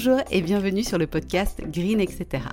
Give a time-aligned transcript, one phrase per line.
[0.00, 2.44] Bonjour et bienvenue sur le podcast Green etc.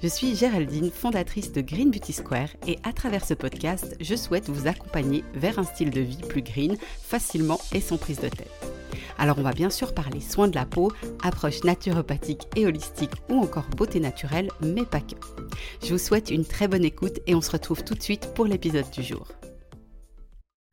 [0.00, 4.48] Je suis Géraldine, fondatrice de Green Beauty Square et à travers ce podcast, je souhaite
[4.48, 8.48] vous accompagner vers un style de vie plus green, facilement et sans prise de tête.
[9.18, 13.40] Alors on va bien sûr parler soins de la peau, approche naturopathique et holistique ou
[13.40, 15.16] encore beauté naturelle, mais pas que.
[15.82, 18.44] Je vous souhaite une très bonne écoute et on se retrouve tout de suite pour
[18.44, 19.26] l'épisode du jour.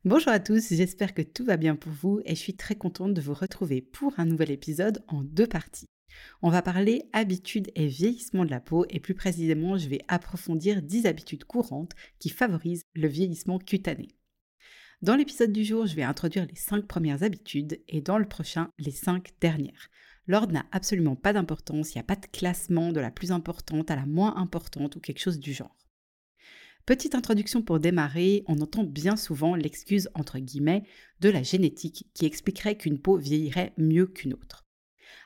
[0.04, 3.12] Bonjour à tous, j'espère que tout va bien pour vous et je suis très contente
[3.12, 5.88] de vous retrouver pour un nouvel épisode en deux parties.
[6.42, 10.82] On va parler habitudes et vieillissement de la peau et plus précisément je vais approfondir
[10.82, 14.08] 10 habitudes courantes qui favorisent le vieillissement cutané.
[15.02, 18.70] Dans l'épisode du jour, je vais introduire les 5 premières habitudes et dans le prochain,
[18.78, 19.90] les 5 dernières.
[20.28, 23.90] L'ordre n'a absolument pas d'importance, il n'y a pas de classement de la plus importante
[23.90, 25.76] à la moins importante ou quelque chose du genre.
[26.86, 30.82] Petite introduction pour démarrer, on entend bien souvent l'excuse entre guillemets
[31.20, 34.64] de la génétique qui expliquerait qu'une peau vieillirait mieux qu'une autre.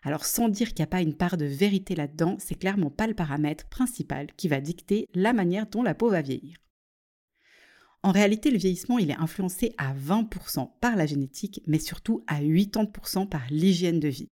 [0.03, 3.06] Alors sans dire qu'il n'y a pas une part de vérité là-dedans, c'est clairement pas
[3.06, 6.59] le paramètre principal qui va dicter la manière dont la peau va vieillir.
[8.03, 12.41] En réalité, le vieillissement, il est influencé à 20% par la génétique, mais surtout à
[12.41, 14.28] 80% par l'hygiène de vie.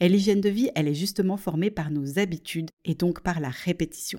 [0.00, 3.50] Et l'hygiène de vie, elle est justement formée par nos habitudes et donc par la
[3.50, 4.18] répétition.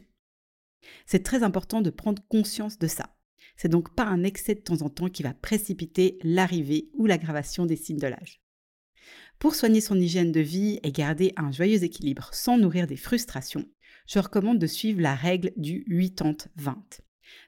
[1.06, 3.16] C'est très important de prendre conscience de ça.
[3.58, 7.66] C'est donc pas un excès de temps en temps qui va précipiter l'arrivée ou l'aggravation
[7.66, 8.45] des signes de l'âge.
[9.40, 13.66] Pour soigner son hygiène de vie et garder un joyeux équilibre sans nourrir des frustrations,
[14.08, 16.76] je recommande de suivre la règle du 80-20.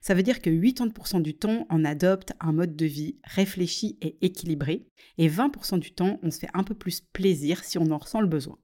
[0.02, 4.18] Ça veut dire que 80% du temps, on adopte un mode de vie réfléchi et
[4.26, 7.98] équilibré, et 20% du temps, on se fait un peu plus plaisir si on en
[7.98, 8.58] ressent le besoin.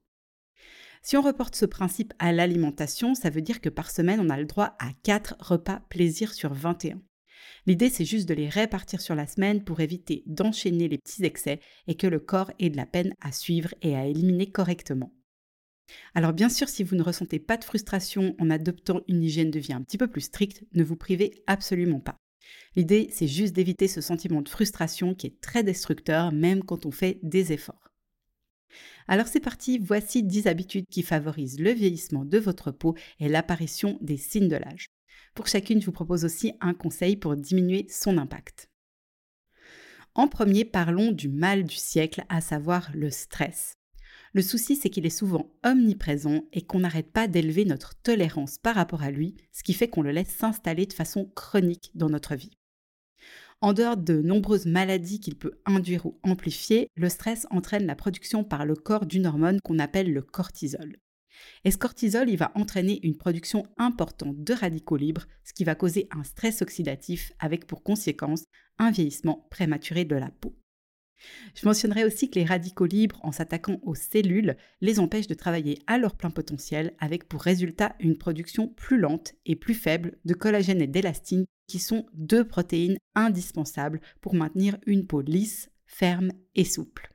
[1.02, 4.38] Si on reporte ce principe à l'alimentation, ça veut dire que par semaine, on a
[4.38, 7.00] le droit à 4 repas plaisir sur 21.
[7.66, 11.60] L'idée, c'est juste de les répartir sur la semaine pour éviter d'enchaîner les petits excès
[11.86, 15.12] et que le corps ait de la peine à suivre et à éliminer correctement.
[16.14, 19.58] Alors bien sûr, si vous ne ressentez pas de frustration en adoptant une hygiène de
[19.58, 22.16] vie un petit peu plus stricte, ne vous privez absolument pas.
[22.76, 26.90] L'idée, c'est juste d'éviter ce sentiment de frustration qui est très destructeur même quand on
[26.90, 27.90] fait des efforts.
[29.06, 33.98] Alors c'est parti, voici 10 habitudes qui favorisent le vieillissement de votre peau et l'apparition
[34.00, 34.88] des signes de l'âge.
[35.34, 38.70] Pour chacune, je vous propose aussi un conseil pour diminuer son impact.
[40.14, 43.74] En premier, parlons du mal du siècle, à savoir le stress.
[44.32, 48.76] Le souci, c'est qu'il est souvent omniprésent et qu'on n'arrête pas d'élever notre tolérance par
[48.76, 52.36] rapport à lui, ce qui fait qu'on le laisse s'installer de façon chronique dans notre
[52.36, 52.56] vie.
[53.60, 58.44] En dehors de nombreuses maladies qu'il peut induire ou amplifier, le stress entraîne la production
[58.44, 60.96] par le corps d'une hormone qu'on appelle le cortisol.
[61.64, 66.24] Et ce va entraîner une production importante de radicaux libres, ce qui va causer un
[66.24, 68.44] stress oxydatif avec pour conséquence
[68.78, 70.54] un vieillissement prématuré de la peau.
[71.54, 75.78] Je mentionnerai aussi que les radicaux libres, en s'attaquant aux cellules, les empêchent de travailler
[75.86, 80.34] à leur plein potentiel, avec pour résultat une production plus lente et plus faible de
[80.34, 86.64] collagène et d'élastine qui sont deux protéines indispensables pour maintenir une peau lisse, ferme et
[86.64, 87.13] souple.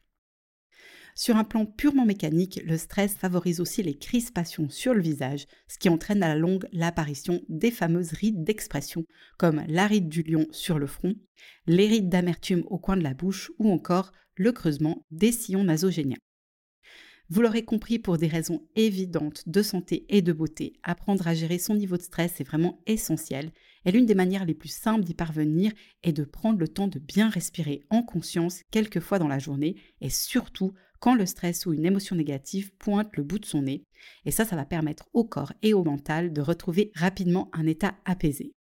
[1.19, 5.77] Sur un plan purement mécanique, le stress favorise aussi les crispations sur le visage, ce
[5.77, 9.03] qui entraîne à la longue l'apparition des fameuses rides d'expression,
[9.37, 11.15] comme la ride du lion sur le front,
[11.67, 16.15] les rides d'amertume au coin de la bouche ou encore le creusement des sillons nasogéniens.
[17.27, 21.59] Vous l'aurez compris, pour des raisons évidentes de santé et de beauté, apprendre à gérer
[21.59, 23.51] son niveau de stress est vraiment essentiel.
[23.85, 25.71] Et l'une des manières les plus simples d'y parvenir
[26.03, 29.75] est de prendre le temps de bien respirer en conscience quelques fois dans la journée
[30.01, 33.85] et surtout quand le stress ou une émotion négative pointe le bout de son nez.
[34.25, 37.95] Et ça, ça va permettre au corps et au mental de retrouver rapidement un état
[38.05, 38.53] apaisé.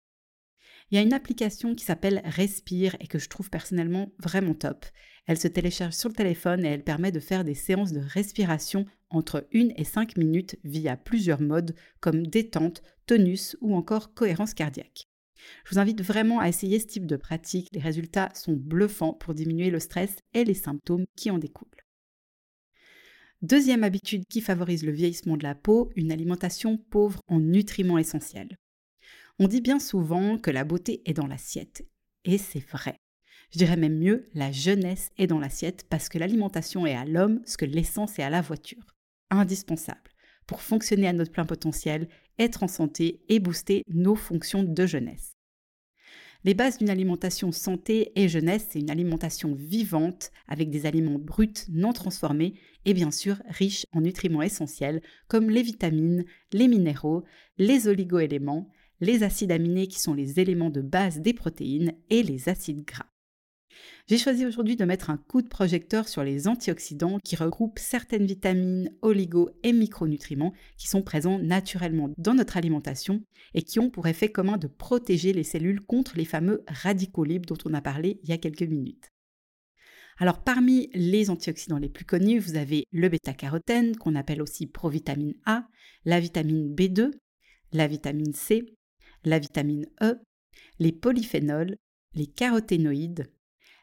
[0.91, 4.87] Il y a une application qui s'appelle Respire et que je trouve personnellement vraiment top.
[5.27, 8.87] Elle se télécharge sur le téléphone et elle permet de faire des séances de respiration
[9.11, 15.09] entre 1 et 5 minutes via plusieurs modes comme détente, tonus ou encore cohérence cardiaque.
[15.65, 19.35] Je vous invite vraiment à essayer ce type de pratique, les résultats sont bluffants pour
[19.35, 21.69] diminuer le stress et les symptômes qui en découlent.
[23.43, 28.57] Deuxième habitude qui favorise le vieillissement de la peau, une alimentation pauvre en nutriments essentiels.
[29.39, 31.87] On dit bien souvent que la beauté est dans l'assiette.
[32.25, 32.97] Et c'est vrai.
[33.53, 37.43] Je dirais même mieux, la jeunesse est dans l'assiette parce que l'alimentation est à l'homme
[37.45, 38.97] ce que l'essence est à la voiture.
[39.31, 40.11] Indispensable
[40.47, 45.37] pour fonctionner à notre plein potentiel, être en santé et booster nos fonctions de jeunesse.
[46.45, 51.67] Les bases d'une alimentation santé et jeunesse, c'est une alimentation vivante avec des aliments bruts
[51.69, 52.55] non transformés
[52.85, 57.25] et bien sûr riches en nutriments essentiels comme les vitamines, les minéraux,
[57.59, 58.71] les oligoéléments,
[59.01, 63.07] les acides aminés qui sont les éléments de base des protéines et les acides gras.
[64.09, 68.27] J'ai choisi aujourd'hui de mettre un coup de projecteur sur les antioxydants qui regroupent certaines
[68.27, 73.23] vitamines, oligos et micronutriments qui sont présents naturellement dans notre alimentation
[73.55, 77.47] et qui ont pour effet commun de protéger les cellules contre les fameux radicaux libres
[77.47, 79.13] dont on a parlé il y a quelques minutes.
[80.19, 85.35] Alors parmi les antioxydants les plus connus, vous avez le bêta-carotène qu'on appelle aussi provitamine
[85.45, 85.67] A,
[86.05, 87.11] la vitamine B2,
[87.73, 88.65] la vitamine C,
[89.27, 90.19] la vitamine E,
[90.79, 91.77] les polyphénols,
[92.15, 93.27] les caroténoïdes,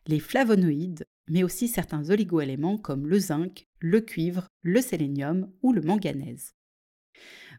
[0.07, 5.81] les flavonoïdes, mais aussi certains oligoéléments comme le zinc, le cuivre, le sélénium ou le
[5.81, 6.53] manganèse.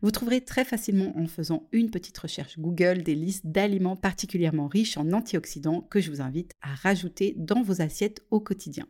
[0.02, 4.96] Vous trouverez très facilement en faisant une petite recherche Google des listes d'aliments particulièrement riches
[4.96, 8.88] en antioxydants que je vous invite à rajouter dans vos assiettes au quotidien.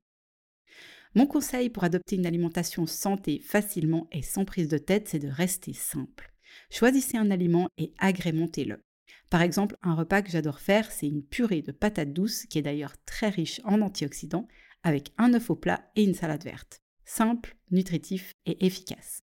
[1.14, 5.28] Mon conseil pour adopter une alimentation santé facilement et sans prise de tête, c'est de
[5.28, 6.33] rester simple.
[6.70, 8.82] Choisissez un aliment et agrémentez-le.
[9.30, 12.62] Par exemple, un repas que j'adore faire, c'est une purée de patates douces, qui est
[12.62, 14.48] d'ailleurs très riche en antioxydants,
[14.82, 16.82] avec un œuf au plat et une salade verte.
[17.04, 19.22] Simple, nutritif et efficace.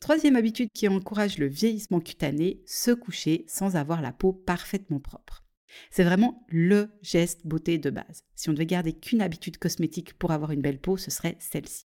[0.00, 5.44] Troisième habitude qui encourage le vieillissement cutané, se coucher sans avoir la peau parfaitement propre.
[5.90, 8.24] C'est vraiment le geste beauté de base.
[8.34, 11.84] Si on devait garder qu'une habitude cosmétique pour avoir une belle peau, ce serait celle-ci.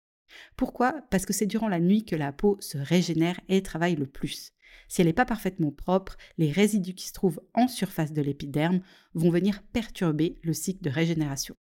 [0.57, 1.03] Pourquoi?
[1.11, 4.53] Parce que c'est durant la nuit que la peau se régénère et travaille le plus.
[4.89, 8.81] Si elle n'est pas parfaitement propre, les résidus qui se trouvent en surface de l'épiderme
[9.15, 11.57] vont venir perturber le cycle de régénération.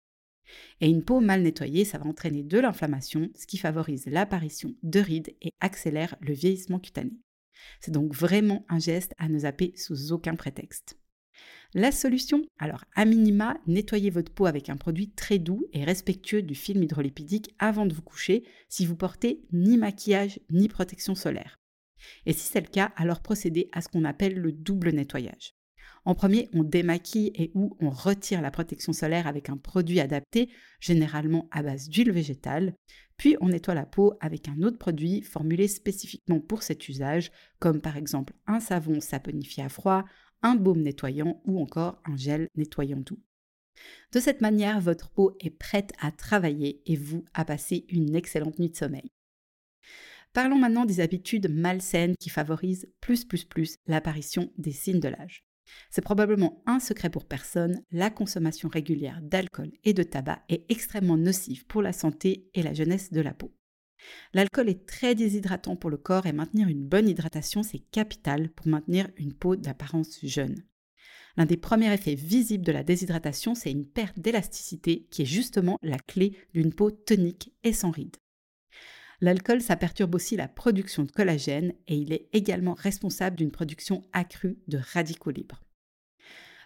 [0.80, 5.00] Et une peau mal nettoyée, ça va entraîner de l'inflammation, ce qui favorise l'apparition de
[5.00, 7.12] rides et accélère le vieillissement cutané.
[7.80, 10.98] C'est donc vraiment un geste à ne zapper sous aucun prétexte.
[11.74, 12.42] La solution?
[12.58, 16.82] Alors, à minima, nettoyez votre peau avec un produit très doux et respectueux du film
[16.82, 21.58] hydrolipidique avant de vous coucher si vous portez ni maquillage ni protection solaire.
[22.24, 25.54] Et si c'est le cas, alors procédez à ce qu'on appelle le double nettoyage.
[26.06, 30.48] En premier, on démaquille et ou on retire la protection solaire avec un produit adapté,
[30.78, 32.74] généralement à base d'huile végétale.
[33.16, 37.80] Puis on nettoie la peau avec un autre produit formulé spécifiquement pour cet usage, comme
[37.80, 40.04] par exemple un savon saponifié à froid,
[40.42, 43.20] un baume nettoyant ou encore un gel nettoyant doux.
[44.12, 48.58] De cette manière, votre peau est prête à travailler et vous à passer une excellente
[48.58, 49.10] nuit de sommeil.
[50.32, 55.44] Parlons maintenant des habitudes malsaines qui favorisent plus plus plus l'apparition des signes de l'âge.
[55.90, 61.16] C'est probablement un secret pour personne, la consommation régulière d'alcool et de tabac est extrêmement
[61.16, 63.52] nocive pour la santé et la jeunesse de la peau.
[64.34, 68.68] L'alcool est très déshydratant pour le corps et maintenir une bonne hydratation, c'est capital pour
[68.68, 70.62] maintenir une peau d'apparence jeune.
[71.36, 75.78] L'un des premiers effets visibles de la déshydratation, c'est une perte d'élasticité qui est justement
[75.82, 78.16] la clé d'une peau tonique et sans rides.
[79.20, 84.02] L'alcool, ça perturbe aussi la production de collagène et il est également responsable d'une production
[84.12, 85.62] accrue de radicaux libres.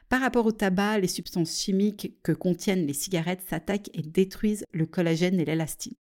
[0.08, 4.86] Par rapport au tabac, les substances chimiques que contiennent les cigarettes s'attaquent et détruisent le
[4.86, 5.94] collagène et l'élastine.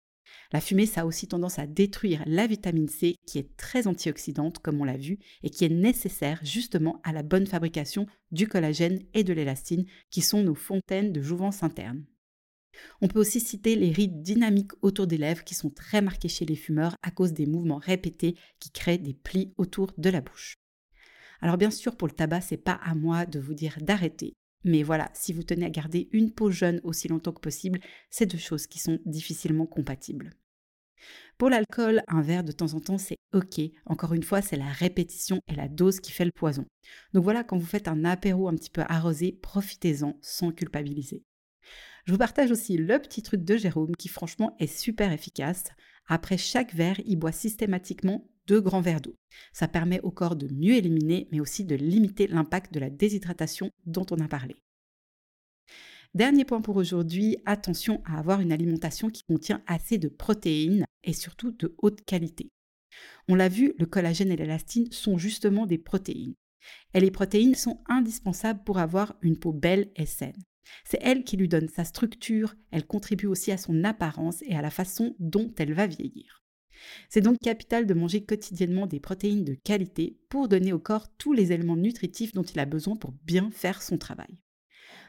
[0.52, 4.60] La fumée, ça a aussi tendance à détruire la vitamine C qui est très antioxydante,
[4.60, 9.00] comme on l'a vu, et qui est nécessaire justement à la bonne fabrication du collagène
[9.14, 12.06] et de l'élastine, qui sont nos fontaines de jouvence interne.
[13.02, 16.46] On peut aussi citer les rides dynamiques autour des lèvres qui sont très marquées chez
[16.46, 20.56] les fumeurs à cause des mouvements répétés qui créent des plis autour de la bouche.
[21.42, 24.34] Alors bien sûr, pour le tabac, c'est pas à moi de vous dire d'arrêter.
[24.64, 28.26] Mais voilà, si vous tenez à garder une peau jeune aussi longtemps que possible, c'est
[28.26, 30.32] deux choses qui sont difficilement compatibles.
[31.38, 33.62] Pour l'alcool, un verre de temps en temps, c'est ok.
[33.86, 36.66] Encore une fois, c'est la répétition et la dose qui fait le poison.
[37.14, 41.24] Donc voilà, quand vous faites un apéro un petit peu arrosé, profitez-en sans culpabiliser.
[42.06, 45.66] Je vous partage aussi le petit truc de Jérôme qui franchement est super efficace.
[46.08, 49.16] Après chaque verre, il boit systématiquement deux grands verres d'eau.
[49.54, 53.72] Ça permet au corps de mieux éliminer, mais aussi de limiter l'impact de la déshydratation
[53.86, 54.56] dont on a parlé.
[56.14, 61.14] Dernier point pour aujourd'hui, attention à avoir une alimentation qui contient assez de protéines et
[61.14, 62.50] surtout de haute qualité.
[63.28, 66.34] On l'a vu, le collagène et l'élastine sont justement des protéines.
[66.94, 70.42] Et les protéines sont indispensables pour avoir une peau belle et saine.
[70.86, 74.62] C'est elle qui lui donne sa structure, elle contribue aussi à son apparence et à
[74.62, 76.42] la façon dont elle va vieillir.
[77.10, 81.34] C'est donc capital de manger quotidiennement des protéines de qualité pour donner au corps tous
[81.34, 84.38] les éléments nutritifs dont il a besoin pour bien faire son travail.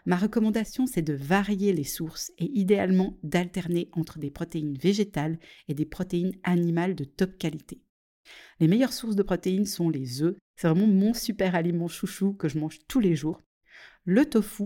[0.07, 5.75] Ma recommandation, c'est de varier les sources et idéalement d'alterner entre des protéines végétales et
[5.75, 7.83] des protéines animales de top qualité.
[8.61, 12.49] Les meilleures sources de protéines sont les œufs, c'est vraiment mon super aliment chouchou que
[12.49, 13.43] je mange tous les jours.
[14.05, 14.65] Le tofu,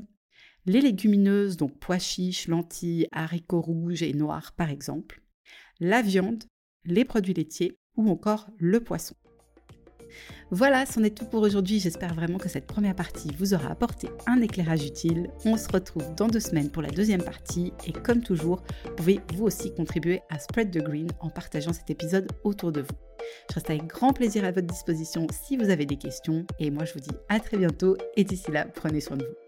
[0.64, 5.22] les légumineuses, donc pois chiches, lentilles, haricots rouges et noirs par exemple,
[5.80, 6.44] la viande,
[6.84, 9.14] les produits laitiers ou encore le poisson.
[10.50, 11.80] Voilà, c'en est tout pour aujourd'hui.
[11.80, 15.30] J'espère vraiment que cette première partie vous aura apporté un éclairage utile.
[15.44, 17.72] On se retrouve dans deux semaines pour la deuxième partie.
[17.86, 21.88] Et comme toujours, vous pouvez vous aussi contribuer à Spread the Green en partageant cet
[21.88, 22.96] épisode autour de vous.
[23.48, 26.44] Je reste avec grand plaisir à votre disposition si vous avez des questions.
[26.58, 27.96] Et moi, je vous dis à très bientôt.
[28.16, 29.41] Et d'ici là, prenez soin de vous.